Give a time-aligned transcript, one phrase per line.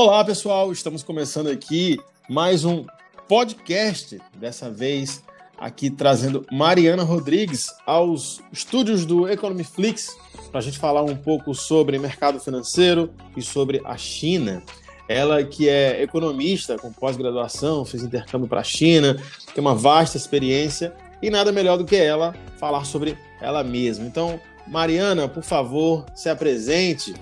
[0.00, 1.98] Olá, pessoal, estamos começando aqui
[2.28, 2.86] mais um
[3.26, 5.24] podcast, dessa vez
[5.58, 10.16] aqui trazendo Mariana Rodrigues aos estúdios do Economy Flix
[10.52, 14.62] para a gente falar um pouco sobre mercado financeiro e sobre a China.
[15.08, 19.16] Ela que é economista com pós-graduação, fez intercâmbio para a China,
[19.52, 24.06] tem uma vasta experiência e nada melhor do que ela falar sobre ela mesma.
[24.06, 27.12] Então, Mariana, por favor, se apresente.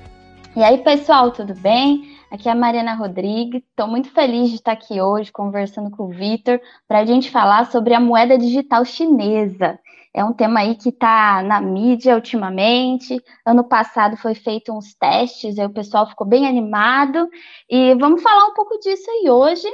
[0.54, 2.15] E aí, pessoal, tudo bem?
[2.30, 3.62] Aqui é a Mariana Rodrigues.
[3.70, 7.70] Estou muito feliz de estar aqui hoje conversando com o Vitor para a gente falar
[7.70, 9.78] sobre a moeda digital chinesa.
[10.12, 13.22] É um tema aí que está na mídia ultimamente.
[13.44, 17.28] Ano passado foi feito uns testes, aí o pessoal ficou bem animado.
[17.70, 19.68] E vamos falar um pouco disso aí hoje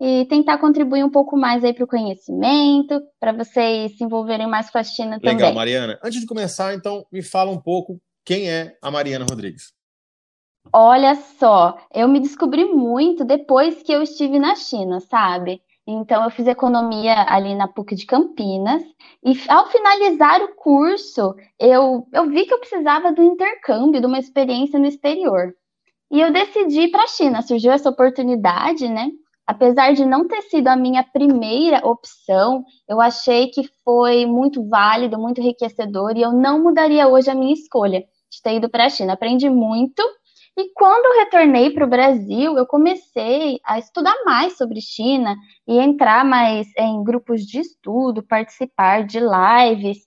[0.00, 4.70] e tentar contribuir um pouco mais aí para o conhecimento, para vocês se envolverem mais
[4.70, 5.36] com a China Legal, também.
[5.36, 5.98] Legal, Mariana.
[6.02, 9.78] Antes de começar, então, me fala um pouco quem é a Mariana Rodrigues.
[10.72, 15.62] Olha só, eu me descobri muito depois que eu estive na China, sabe?
[15.86, 18.82] Então, eu fiz economia ali na PUC de Campinas,
[19.24, 24.18] e ao finalizar o curso, eu, eu vi que eu precisava do intercâmbio, de uma
[24.18, 25.52] experiência no exterior.
[26.10, 29.10] E eu decidi ir para a China, surgiu essa oportunidade, né?
[29.46, 35.18] Apesar de não ter sido a minha primeira opção, eu achei que foi muito válido,
[35.18, 38.90] muito enriquecedor, e eu não mudaria hoje a minha escolha de ter ido para a
[38.90, 39.14] China.
[39.14, 40.02] Aprendi muito
[40.60, 45.34] e quando eu retornei para o Brasil, eu comecei a estudar mais sobre China
[45.66, 49.98] e entrar mais em grupos de estudo, participar de lives.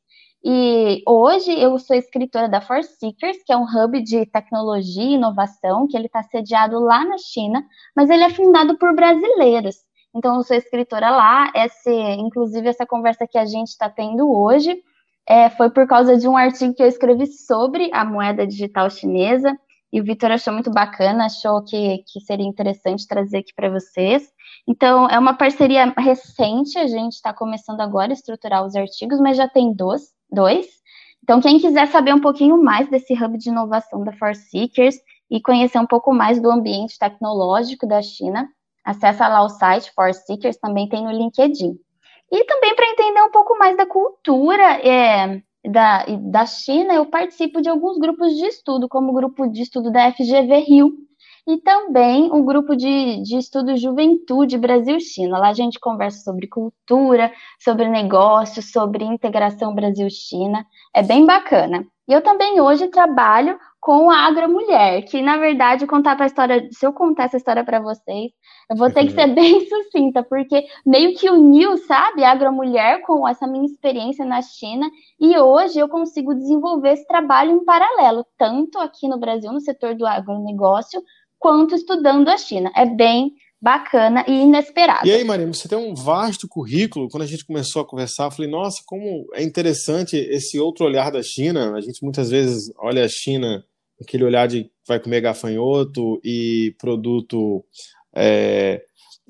[0.45, 5.13] E hoje eu sou escritora da For Seekers, que é um hub de tecnologia e
[5.13, 7.65] inovação, que ele está sediado lá na China,
[7.95, 9.77] mas ele é fundado por brasileiros.
[10.15, 11.51] Então eu sou escritora lá.
[11.55, 14.83] Esse, inclusive essa conversa que a gente está tendo hoje
[15.27, 19.57] é, foi por causa de um artigo que eu escrevi sobre a moeda digital chinesa
[19.93, 24.27] e o Vitor achou muito bacana, achou que, que seria interessante trazer aqui para vocês.
[24.67, 29.37] Então, é uma parceria recente, a gente está começando agora a estruturar os artigos, mas
[29.37, 30.65] já tem dois, dois.
[31.21, 34.95] Então, quem quiser saber um pouquinho mais desse hub de inovação da For Seekers
[35.29, 38.49] e conhecer um pouco mais do ambiente tecnológico da China,
[38.83, 41.77] acessa lá o site For Seekers, também tem no LinkedIn.
[42.31, 45.39] E também para entender um pouco mais da cultura é,
[45.69, 49.91] da, da China, eu participo de alguns grupos de estudo, como o grupo de estudo
[49.91, 50.91] da FGV Rio
[51.47, 55.37] e também o grupo de, de estudo Juventude Brasil-China.
[55.37, 60.65] Lá a gente conversa sobre cultura, sobre negócios, sobre integração Brasil-China.
[60.93, 61.85] É bem bacana.
[62.07, 66.85] E eu também hoje trabalho com a Agromulher, que na verdade contar a história, se
[66.85, 68.31] eu contar essa história para vocês,
[68.71, 73.27] eu vou ter que ser bem sucinta, porque meio que uniu, sabe, a Agromulher com
[73.27, 74.89] essa minha experiência na China,
[75.19, 79.95] e hoje eu consigo desenvolver esse trabalho em paralelo, tanto aqui no Brasil, no setor
[79.95, 81.03] do agronegócio,
[81.37, 82.71] quanto estudando a China.
[82.73, 85.05] É bem bacana e inesperado.
[85.05, 87.09] E aí, Marina, você tem um vasto currículo.
[87.09, 91.11] Quando a gente começou a conversar, eu falei, nossa, como é interessante esse outro olhar
[91.11, 91.73] da China.
[91.73, 93.63] A gente muitas vezes olha a China
[94.01, 97.63] aquele olhar de vai comer gafanhoto e produto
[98.15, 98.83] é,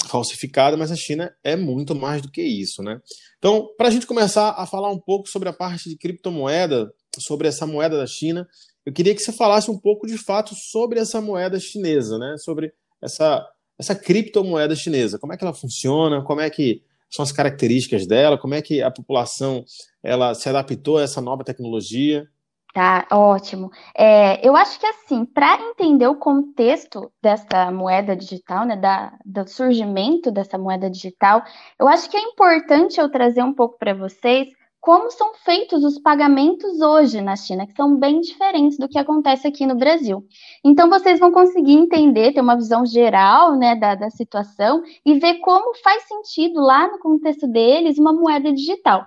[0.08, 3.00] falsificado, mas a China é muito mais do que isso, né?
[3.38, 7.48] Então, para a gente começar a falar um pouco sobre a parte de criptomoeda, sobre
[7.48, 8.48] essa moeda da China,
[8.86, 12.36] eu queria que você falasse um pouco de fato sobre essa moeda chinesa, né?
[12.38, 13.48] Sobre essa
[13.78, 18.38] essa criptomoeda chinesa, como é que ela funciona, como é que são as características dela,
[18.38, 19.66] como é que a população
[20.02, 22.28] ela se adaptou a essa nova tecnologia.
[22.74, 23.70] Tá, ótimo.
[23.96, 29.48] É, eu acho que assim, para entender o contexto dessa moeda digital, né, da, do
[29.48, 31.44] surgimento dessa moeda digital,
[31.80, 34.50] eu acho que é importante eu trazer um pouco para vocês
[34.82, 39.48] como são feitos os pagamentos hoje na China, que são bem diferentes do que acontece
[39.48, 40.26] aqui no Brasil.
[40.66, 45.36] Então, vocês vão conseguir entender, ter uma visão geral né, da, da situação e ver
[45.40, 49.06] como faz sentido lá no contexto deles uma moeda digital.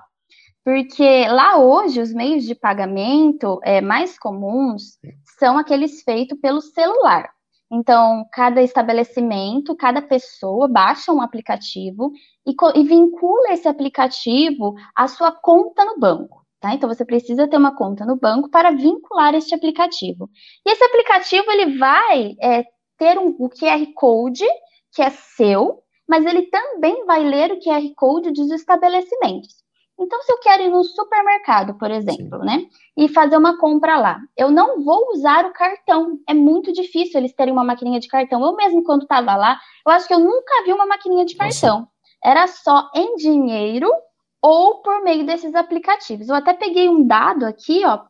[0.66, 4.98] Porque lá hoje os meios de pagamento é, mais comuns
[5.38, 7.30] são aqueles feitos pelo celular.
[7.70, 12.10] Então, cada estabelecimento, cada pessoa baixa um aplicativo
[12.44, 16.44] e, e, vincula esse aplicativo à sua conta no banco.
[16.58, 16.74] Tá?
[16.74, 20.28] Então, você precisa ter uma conta no banco para vincular este aplicativo.
[20.66, 22.64] E esse aplicativo ele vai é,
[22.98, 24.44] ter um, o QR Code,
[24.92, 29.64] que é seu, mas ele também vai ler o QR Code dos estabelecimentos.
[29.98, 32.66] Então, se eu quero ir no supermercado, por exemplo, né,
[32.96, 36.18] e fazer uma compra lá, eu não vou usar o cartão.
[36.28, 38.44] É muito difícil eles terem uma maquininha de cartão.
[38.44, 41.80] Eu mesmo, quando estava lá, eu acho que eu nunca vi uma maquininha de cartão.
[41.80, 41.90] Nossa.
[42.22, 43.90] Era só em dinheiro
[44.42, 46.28] ou por meio desses aplicativos.
[46.28, 48.00] Eu até peguei um dado aqui, ó,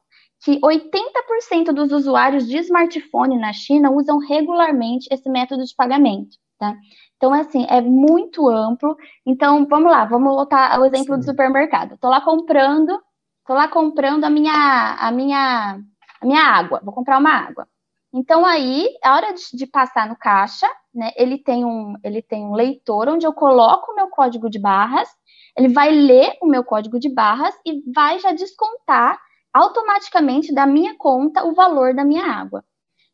[0.43, 6.77] que 80% dos usuários de smartphone na China usam regularmente esse método de pagamento, tá?
[7.17, 8.97] Então, assim, é muito amplo.
[9.25, 11.21] Então, vamos lá, vamos voltar ao exemplo Sim.
[11.21, 11.95] do supermercado.
[11.95, 13.01] Estou lá comprando,
[13.41, 15.81] estou lá comprando a minha, a minha,
[16.21, 16.81] a minha água.
[16.85, 17.67] Vou comprar uma água.
[18.13, 22.45] Então, aí, a hora de, de, passar no caixa, né, ele tem, um, ele tem
[22.45, 25.09] um leitor onde eu coloco o meu código de barras,
[25.57, 29.19] ele vai ler o meu código de barras e vai já descontar
[29.53, 32.65] automaticamente da minha conta o valor da minha água.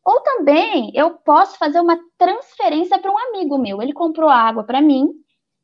[0.05, 3.81] Ou também eu posso fazer uma transferência para um amigo meu.
[3.81, 5.09] Ele comprou água para mim,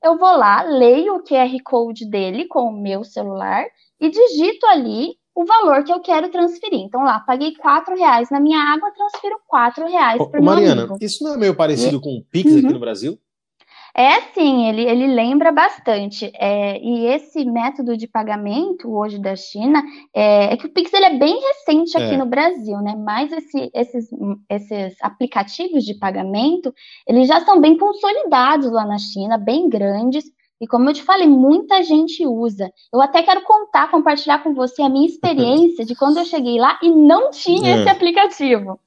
[0.04, 3.66] eu vou lá, leio o QR Code dele com o meu celular
[4.00, 6.80] e digito ali o valor que eu quero transferir.
[6.80, 10.98] Então lá, paguei quatro reais na minha água, transfiro quatro reais para o Mariana, amigo.
[11.02, 12.02] isso não é meio parecido e...
[12.02, 12.60] com o Pix uhum.
[12.60, 13.18] aqui no Brasil?
[13.96, 16.32] É sim, ele, ele lembra bastante.
[16.36, 19.84] É, e esse método de pagamento hoje da China
[20.14, 22.18] é, é que o Pix ele é bem recente aqui é.
[22.18, 22.96] no Brasil, né?
[22.96, 24.10] Mas esse, esses,
[24.50, 26.74] esses aplicativos de pagamento
[27.08, 30.26] eles já são bem consolidados lá na China, bem grandes.
[30.62, 32.70] E como eu te falei, muita gente usa.
[32.94, 36.78] Eu até quero contar, compartilhar com você a minha experiência de quando eu cheguei lá
[36.84, 37.80] e não tinha é.
[37.80, 38.80] esse aplicativo.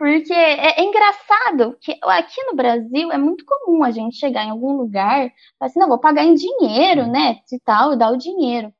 [0.00, 4.48] Porque é, é, engraçado que aqui no Brasil é muito comum a gente chegar em
[4.48, 7.36] algum lugar e falar assim, não, vou pagar em dinheiro, né?
[7.52, 8.72] E tal, e dar o dinheiro.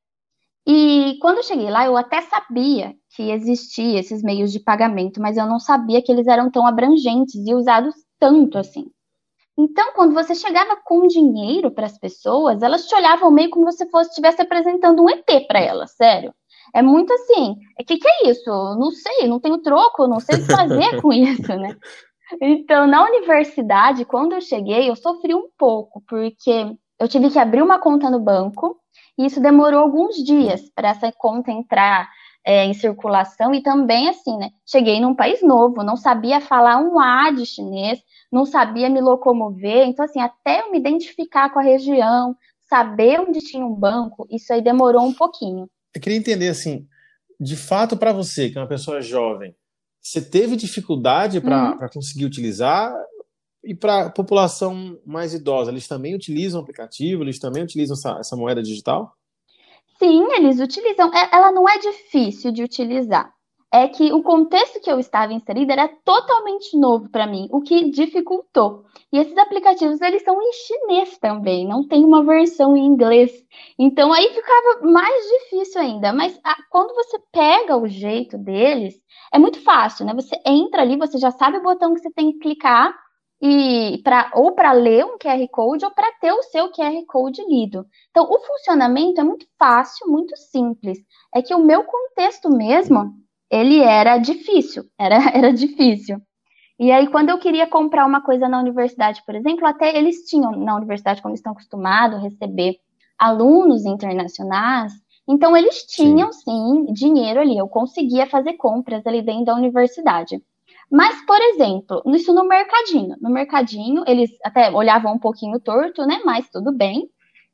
[0.66, 5.36] E quando eu cheguei lá, eu até sabia que existia esses meios de pagamento, mas
[5.36, 8.90] eu não sabia que eles eram tão abrangentes e usados tanto assim.
[9.58, 13.84] Então, quando você chegava com dinheiro para as pessoas, elas te olhavam meio como se
[13.90, 16.34] você estivesse apresentando um ET para elas, sério.
[16.74, 18.50] É muito assim, o é, que, que é isso?
[18.50, 21.76] Não sei, não tenho troco, não sei o que fazer com isso, né?
[22.40, 27.62] Então, na universidade, quando eu cheguei, eu sofri um pouco, porque eu tive que abrir
[27.62, 28.76] uma conta no banco,
[29.18, 32.08] e isso demorou alguns dias para essa conta entrar
[32.44, 34.50] é, em circulação, e também assim, né?
[34.64, 38.00] Cheguei num país novo, não sabia falar um A de chinês,
[38.30, 42.36] não sabia me locomover, então assim, até eu me identificar com a região,
[42.68, 46.86] saber onde tinha um banco, isso aí demorou um pouquinho eu queria entender assim,
[47.38, 49.54] de fato para você, que é uma pessoa jovem,
[50.00, 51.88] você teve dificuldade para uhum.
[51.92, 52.94] conseguir utilizar
[53.62, 58.18] e para a população mais idosa, eles também utilizam o aplicativo, eles também utilizam essa,
[58.18, 59.14] essa moeda digital?
[59.98, 61.12] Sim, eles utilizam.
[61.14, 63.30] É, ela não é difícil de utilizar
[63.72, 67.90] é que o contexto que eu estava inserida era totalmente novo para mim, o que
[67.90, 68.84] dificultou.
[69.12, 73.32] E esses aplicativos, eles são em chinês também, não tem uma versão em inglês.
[73.78, 76.12] Então aí ficava mais difícil ainda.
[76.12, 78.94] Mas a, quando você pega o jeito deles,
[79.32, 80.14] é muito fácil, né?
[80.14, 82.92] Você entra ali, você já sabe o botão que você tem que clicar
[83.42, 87.42] e para ou para ler um QR Code ou para ter o seu QR Code
[87.48, 87.86] lido.
[88.10, 90.98] Então, o funcionamento é muito fácil, muito simples.
[91.34, 93.14] É que o meu contexto mesmo
[93.50, 96.20] ele era difícil, era, era difícil.
[96.78, 100.52] E aí, quando eu queria comprar uma coisa na universidade, por exemplo, até eles tinham,
[100.52, 102.76] na universidade, como estão acostumados a receber
[103.18, 104.92] alunos internacionais,
[105.28, 106.86] então eles tinham, sim.
[106.86, 110.42] sim, dinheiro ali, eu conseguia fazer compras ali dentro da universidade.
[110.90, 113.16] Mas, por exemplo, isso no mercadinho.
[113.20, 116.20] No mercadinho, eles até olhavam um pouquinho torto, né?
[116.24, 117.08] Mas tudo bem.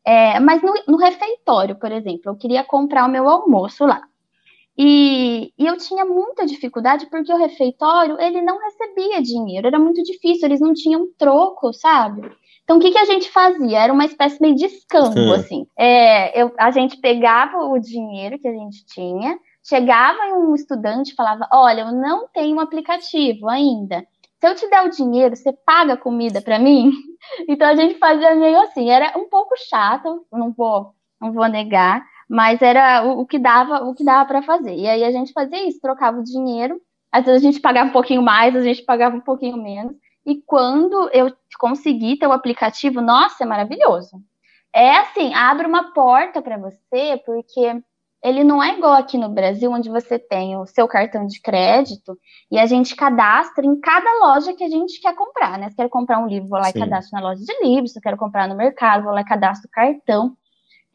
[0.04, 4.02] É, mas no, no refeitório, por exemplo, eu queria comprar o meu almoço lá.
[4.78, 10.02] E, e, eu tinha muita dificuldade porque o refeitório ele não recebia dinheiro, era muito
[10.02, 12.30] difícil, eles não tinham troco, sabe?
[12.62, 13.78] Então o que, que a gente fazia?
[13.78, 15.66] Era uma espécie meio de escambo, assim.
[15.78, 21.12] É, eu, a gente pegava o dinheiro que a gente tinha, chegava em um estudante
[21.12, 24.04] e falava: Olha, eu não tenho um aplicativo ainda.
[24.40, 26.92] Se eu te der o dinheiro, você paga comida para mim?
[27.48, 32.06] Então a gente fazia meio assim, era um pouco chato, não vou, não vou negar
[32.28, 34.74] mas era o, o que dava, o que dava para fazer.
[34.74, 36.80] E aí a gente fazia isso, trocava o dinheiro,
[37.10, 39.94] às vezes a gente pagava um pouquinho mais, a gente pagava um pouquinho menos.
[40.24, 44.20] E quando eu consegui ter o aplicativo, nossa, é maravilhoso.
[44.74, 47.80] É assim, abre uma porta para você, porque
[48.22, 52.18] ele não é igual aqui no Brasil, onde você tem o seu cartão de crédito
[52.50, 55.70] e a gente cadastra em cada loja que a gente quer comprar, né?
[55.70, 56.72] Se quer comprar um livro, vou lá Sim.
[56.76, 59.24] e cadastro na loja de livros, se eu quero comprar no mercado, vou lá e
[59.24, 60.36] cadastro o cartão.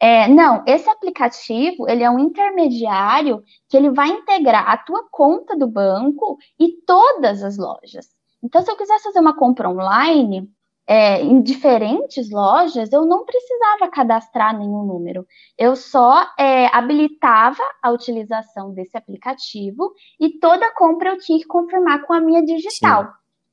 [0.04, 5.56] É, não, esse aplicativo ele é um intermediário que ele vai integrar a tua conta
[5.56, 8.08] do banco e todas as lojas.
[8.42, 10.50] Então, se eu quisesse fazer uma compra online
[10.88, 15.24] é, em diferentes lojas, eu não precisava cadastrar nenhum número.
[15.56, 22.02] Eu só é, habilitava a utilização desse aplicativo e toda compra eu tinha que confirmar
[22.02, 23.04] com a minha digital.
[23.04, 23.10] Sim.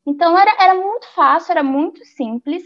[0.07, 2.63] Então, era, era muito fácil, era muito simples.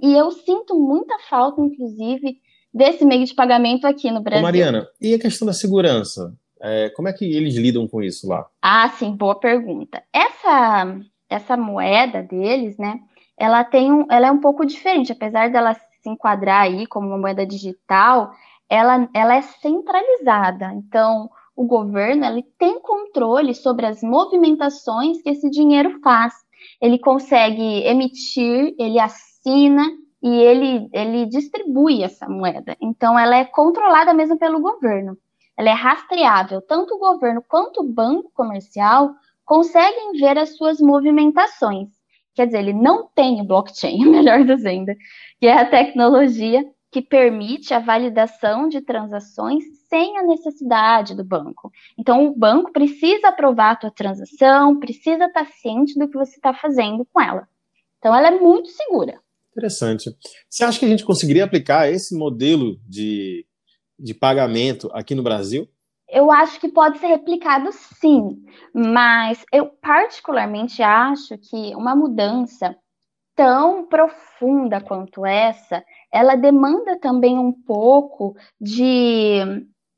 [0.00, 2.40] E eu sinto muita falta, inclusive,
[2.72, 4.40] desse meio de pagamento aqui no Brasil.
[4.40, 6.34] Ô Mariana, e a questão da segurança?
[6.60, 8.46] É, como é que eles lidam com isso lá?
[8.60, 10.02] Ah, sim, boa pergunta.
[10.12, 10.96] Essa,
[11.28, 12.98] essa moeda deles, né?
[13.36, 17.18] Ela tem um, ela é um pouco diferente, apesar dela se enquadrar aí como uma
[17.18, 18.32] moeda digital,
[18.68, 20.72] ela, ela é centralizada.
[20.74, 26.34] Então, o governo ele tem controle sobre as movimentações que esse dinheiro faz.
[26.80, 29.88] Ele consegue emitir, ele assina
[30.22, 32.76] e ele, ele distribui essa moeda.
[32.80, 35.16] Então, ela é controlada mesmo pelo governo.
[35.56, 36.60] Ela é rastreável.
[36.60, 41.88] Tanto o governo quanto o banco comercial conseguem ver as suas movimentações.
[42.34, 44.92] Quer dizer, ele não tem o blockchain, melhor dizendo,
[45.40, 51.70] que é a tecnologia que permite a validação de transações sem a necessidade do banco.
[51.98, 56.54] Então, o banco precisa aprovar a tua transação, precisa estar ciente do que você está
[56.54, 57.46] fazendo com ela.
[57.98, 59.20] Então, ela é muito segura.
[59.52, 60.10] Interessante.
[60.48, 63.46] Você acha que a gente conseguiria aplicar esse modelo de,
[63.98, 65.68] de pagamento aqui no Brasil?
[66.08, 72.74] Eu acho que pode ser replicado sim, mas eu particularmente acho que uma mudança
[73.38, 79.38] tão profunda quanto essa, ela demanda também um pouco de,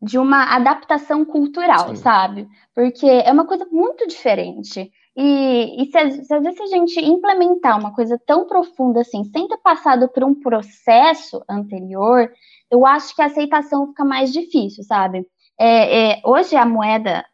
[0.02, 1.97] de uma adaptação cultural, Sim.
[1.97, 2.49] sabe?
[2.75, 4.90] Porque é uma coisa muito diferente.
[5.17, 9.49] E, e se, se às vezes a gente implementar uma coisa tão profunda assim, sem
[9.49, 12.33] ter passado por um processo anterior,
[12.71, 15.26] eu acho que a aceitação fica mais difícil, sabe?
[15.59, 17.25] É, é, hoje a moeda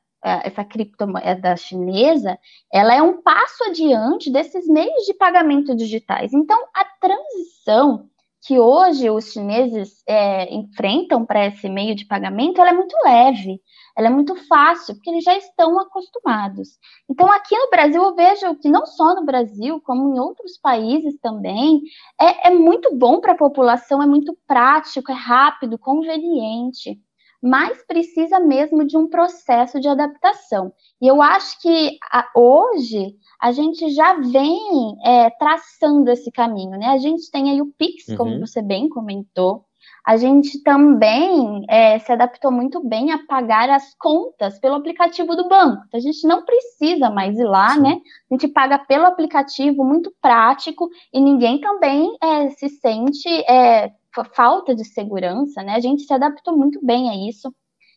[0.44, 2.36] essa criptomoeda chinesa,
[2.72, 6.32] ela é um passo adiante desses meios de pagamento digitais.
[6.32, 8.08] Então, a transição
[8.46, 13.60] que hoje os chineses é, enfrentam para esse meio de pagamento, ela é muito leve,
[13.98, 16.78] ela é muito fácil, porque eles já estão acostumados.
[17.10, 21.18] Então, aqui no Brasil, eu vejo que não só no Brasil, como em outros países
[21.20, 21.82] também,
[22.20, 27.00] é, é muito bom para a população, é muito prático, é rápido, conveniente
[27.46, 30.72] mas precisa mesmo de um processo de adaptação.
[31.00, 36.86] E eu acho que a, hoje a gente já vem é, traçando esse caminho, né?
[36.86, 38.16] A gente tem aí o Pix, uhum.
[38.16, 39.64] como você bem comentou.
[40.04, 45.48] A gente também é, se adaptou muito bem a pagar as contas pelo aplicativo do
[45.48, 45.82] banco.
[45.86, 47.80] Então, a gente não precisa mais ir lá, Sim.
[47.80, 48.00] né?
[48.30, 53.92] A gente paga pelo aplicativo, muito prático, e ninguém também é, se sente é,
[54.24, 55.74] falta de segurança, né?
[55.74, 57.52] A gente se adaptou muito bem a isso.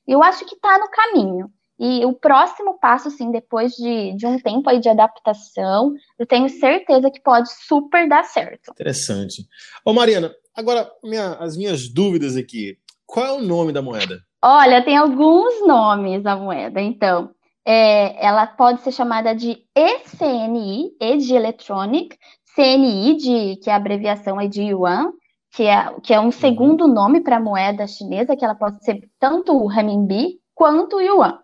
[0.08, 1.52] Eu acho que está no caminho.
[1.80, 6.50] E o próximo passo, sim, depois de, de um tempo aí de adaptação, eu tenho
[6.50, 8.72] certeza que pode super dar certo.
[8.72, 9.48] Interessante.
[9.86, 12.78] Ô, Mariana, agora minha, as minhas dúvidas aqui.
[13.06, 14.20] Qual é o nome da moeda?
[14.42, 16.82] Olha, tem alguns nomes a moeda.
[16.82, 17.32] Então,
[17.66, 22.18] é, ela pode ser chamada de ECNI, E de Electronic,
[22.56, 25.14] CNI, de, que é a abreviação é de Yuan,
[25.52, 26.32] que é, que é um uhum.
[26.32, 31.02] segundo nome para a moeda chinesa, que ela pode ser tanto o renminbi quanto o
[31.02, 31.40] yuan.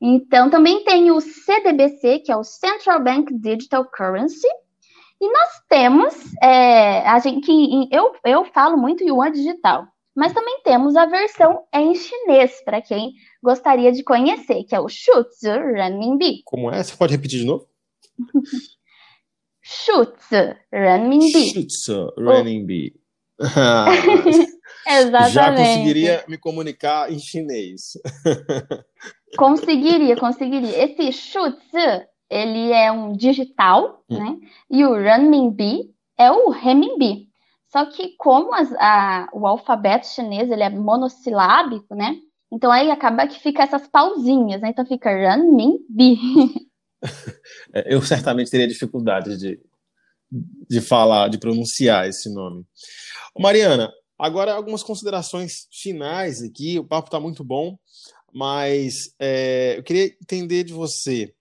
[0.00, 4.46] Então, também tem o CDBC, que é o Central Bank Digital Currency,
[5.20, 10.60] e nós temos, é, a gente, que eu, eu falo muito yuan digital, mas também
[10.62, 13.12] temos a versão em chinês, para quem
[13.42, 16.42] gostaria de conhecer, que é o Shuzi Renminbi.
[16.44, 16.82] Como é?
[16.82, 17.66] Você pode repetir de novo?
[19.60, 21.52] Shuzi Renminbi.
[21.52, 22.94] Shuzi Renminbi.
[24.88, 25.32] Exatamente.
[25.32, 27.92] Já conseguiria me comunicar em chinês.
[29.36, 30.84] conseguiria, conseguiria.
[30.84, 34.18] Esse Shuzi, ele é um digital, hum.
[34.18, 34.36] né?
[34.70, 37.28] E o renminbi é o renminbi.
[37.70, 42.16] Só que como as, a, o alfabeto chinês ele é monossilábico, né?
[42.50, 44.70] Então aí acaba que fica essas pausinhas, né?
[44.70, 46.18] Então fica renminbi.
[47.72, 49.60] É, eu certamente teria dificuldade de,
[50.68, 52.66] de falar, de pronunciar esse nome.
[53.38, 56.76] Mariana, agora algumas considerações finais aqui.
[56.76, 57.78] O papo está muito bom,
[58.34, 61.32] mas é, eu queria entender de você.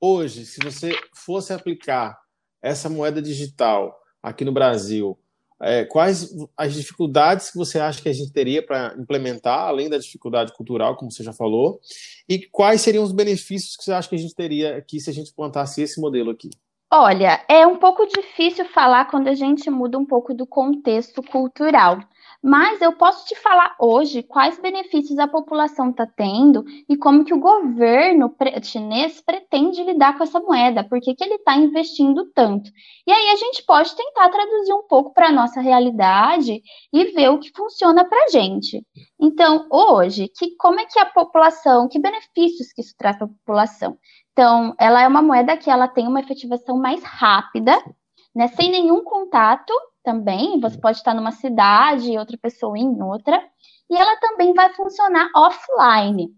[0.00, 2.18] Hoje, se você fosse aplicar
[2.62, 5.18] essa moeda digital aqui no Brasil,
[5.60, 9.98] é, quais as dificuldades que você acha que a gente teria para implementar, além da
[9.98, 11.80] dificuldade cultural, como você já falou,
[12.26, 15.12] e quais seriam os benefícios que você acha que a gente teria aqui se a
[15.12, 16.48] gente plantasse esse modelo aqui?
[16.94, 21.98] Olha, é um pouco difícil falar quando a gente muda um pouco do contexto cultural.
[22.42, 27.32] Mas eu posso te falar hoje quais benefícios a população está tendo e como que
[27.32, 32.70] o governo chinês pretende lidar com essa moeda, por que ele está investindo tanto.
[33.06, 36.60] E aí a gente pode tentar traduzir um pouco para a nossa realidade
[36.92, 38.84] e ver o que funciona para a gente.
[39.18, 43.30] Então, hoje, que, como é que a população, que benefícios que isso traz para a
[43.30, 43.96] população?
[44.32, 47.72] Então, ela é uma moeda que ela tem uma efetivação mais rápida,
[48.34, 49.72] né, sem nenhum contato
[50.02, 50.58] também.
[50.60, 53.42] Você pode estar numa cidade e outra pessoa em outra.
[53.90, 56.30] E ela também vai funcionar offline.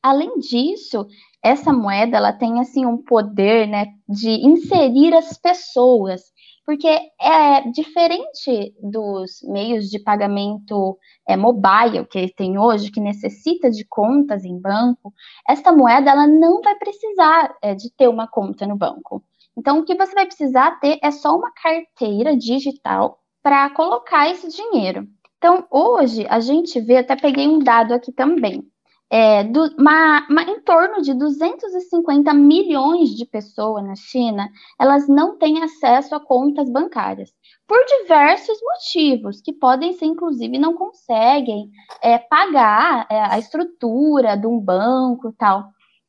[0.00, 1.06] Além disso,
[1.42, 6.22] essa moeda ela tem assim um poder, né, de inserir as pessoas,
[6.68, 6.86] porque
[7.18, 14.44] é diferente dos meios de pagamento é, mobile que tem hoje, que necessita de contas
[14.44, 15.14] em banco.
[15.48, 19.24] Esta moeda ela não vai precisar é, de ter uma conta no banco.
[19.56, 24.50] Então, o que você vai precisar ter é só uma carteira digital para colocar esse
[24.50, 25.08] dinheiro.
[25.38, 28.62] Então, hoje, a gente vê, até peguei um dado aqui também,
[29.10, 34.48] é, do, uma, uma, em torno de 250 milhões de pessoas na China,
[34.78, 37.32] elas não têm acesso a contas bancárias,
[37.66, 41.70] por diversos motivos, que podem ser, inclusive, não conseguem
[42.02, 45.64] é, pagar é, a estrutura de um banco tal.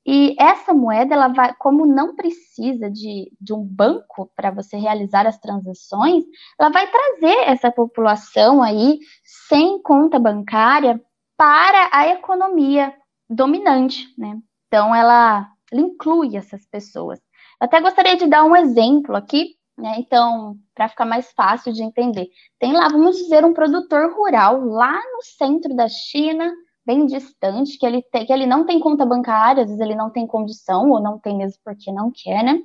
[0.06, 5.28] E essa moeda, ela vai, como não precisa de, de um banco para você realizar
[5.28, 6.24] as transações,
[6.60, 11.00] ela vai trazer essa população aí sem conta bancária
[11.40, 12.94] para a economia
[13.30, 14.38] dominante, né?
[14.68, 17.18] Então ela, ela inclui essas pessoas.
[17.62, 19.96] Eu até gostaria de dar um exemplo aqui, né?
[20.00, 22.28] Então, para ficar mais fácil de entender.
[22.60, 26.52] Tem lá, vamos dizer, um produtor rural lá no centro da China,
[26.86, 30.10] bem distante, que ele, tem, que ele não tem conta bancária, às vezes ele não
[30.10, 32.60] tem condição, ou não tem mesmo porque não quer, né?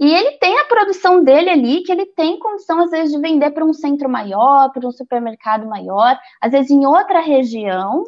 [0.00, 3.52] E ele tem a produção dele ali, que ele tem condição, às vezes, de vender
[3.52, 8.04] para um centro maior, para um supermercado maior, às vezes em outra região,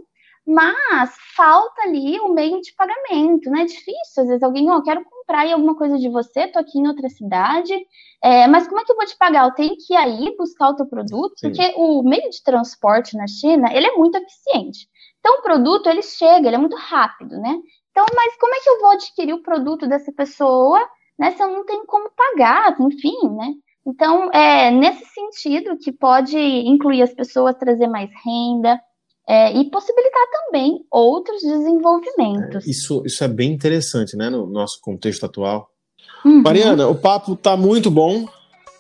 [0.49, 3.63] mas falta ali o meio de pagamento, né?
[3.63, 6.59] É difícil, às vezes alguém, ó, oh, quero comprar aí alguma coisa de você, tô
[6.59, 7.75] aqui em outra cidade,
[8.25, 9.45] é, mas como é que eu vou te pagar?
[9.45, 11.49] Eu tenho que ir aí buscar o teu produto, Sim.
[11.49, 14.89] porque o meio de transporte na China, ele é muito eficiente.
[15.21, 17.55] Então, o produto, ele chega, ele é muito rápido, né?
[17.91, 20.81] Então, mas como é que eu vou adquirir o produto dessa pessoa,
[21.19, 23.53] né, se eu não tenho como pagar, enfim, né?
[23.87, 28.81] Então, é nesse sentido que pode incluir as pessoas, trazer mais renda,
[29.29, 32.67] é, e possibilitar também outros desenvolvimentos.
[32.67, 35.71] É, isso, isso é bem interessante, né, no nosso contexto atual.
[36.25, 36.43] Uhum.
[36.43, 38.27] Mariana, o papo está muito bom,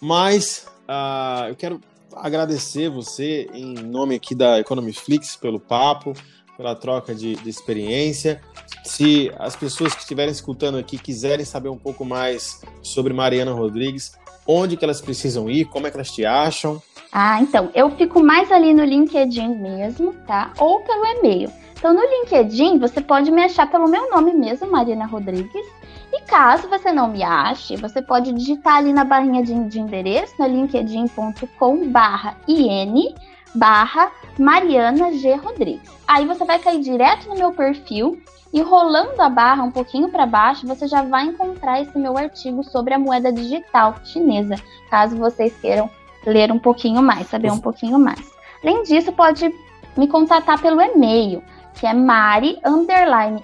[0.01, 1.81] mas uh, eu quero
[2.17, 6.15] agradecer você em nome aqui da Economiflix pelo papo,
[6.57, 8.41] pela troca de, de, experiência.
[8.85, 14.13] Se as pessoas que estiverem escutando aqui quiserem saber um pouco mais sobre Mariana Rodrigues,
[14.47, 16.83] onde que elas precisam ir, como é que elas te acham?
[17.13, 20.53] Ah, então, eu fico mais ali no LinkedIn mesmo, tá?
[20.59, 21.51] Ou pelo e-mail.
[21.73, 25.67] Então, no LinkedIn, você pode me achar pelo meu nome mesmo, Marina Rodrigues.
[26.13, 30.35] E caso você não me ache, você pode digitar ali na barrinha de, de endereço,
[30.39, 33.15] no linkedin.com barra IN
[33.55, 35.35] barra Mariana G.
[35.35, 35.91] Rodrigues.
[36.07, 38.21] Aí você vai cair direto no meu perfil
[38.53, 42.63] e rolando a barra um pouquinho para baixo, você já vai encontrar esse meu artigo
[42.65, 44.57] sobre a moeda digital chinesa,
[44.91, 45.91] caso vocês queiram
[46.27, 48.21] ler um pouquinho mais, saber um pouquinho mais.
[48.63, 49.53] Além disso, pode
[49.97, 51.43] me contatar pelo e-mail,
[51.75, 53.43] que é mari underline.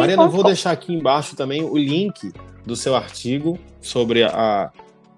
[0.00, 2.32] Mariana, eu vou deixar aqui embaixo também o link
[2.64, 4.70] do seu artigo sobre a,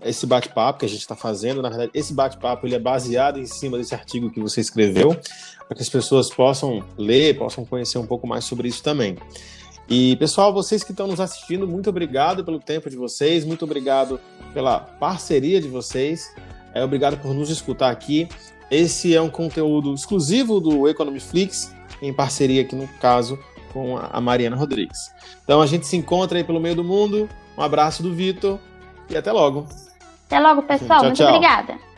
[0.04, 1.62] esse bate-papo que a gente está fazendo.
[1.62, 5.16] Na verdade, esse bate-papo ele é baseado em cima desse artigo que você escreveu,
[5.66, 9.16] para que as pessoas possam ler, possam conhecer um pouco mais sobre isso também.
[9.94, 14.18] E, pessoal, vocês que estão nos assistindo, muito obrigado pelo tempo de vocês, muito obrigado
[14.54, 16.34] pela parceria de vocês,
[16.72, 18.26] é, obrigado por nos escutar aqui.
[18.70, 23.38] Esse é um conteúdo exclusivo do Economiflix, em parceria aqui, no caso,
[23.70, 25.12] com a Mariana Rodrigues.
[25.44, 27.28] Então, a gente se encontra aí pelo meio do mundo.
[27.54, 28.58] Um abraço do Vitor
[29.10, 29.66] e até logo.
[30.24, 31.00] Até logo, pessoal.
[31.00, 31.28] Tchau, muito tchau.
[31.28, 31.91] obrigada.